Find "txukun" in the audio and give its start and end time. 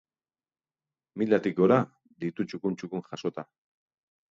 2.49-2.81, 2.83-3.07